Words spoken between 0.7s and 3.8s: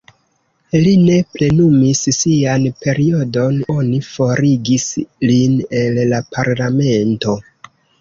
Li ne plenumis sian periodon,